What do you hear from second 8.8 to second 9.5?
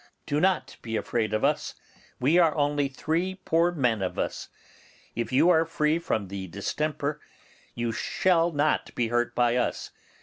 be hurt